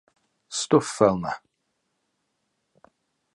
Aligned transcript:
Stwff 0.59 0.89
fel 0.97 1.15
‘na. 1.23 1.33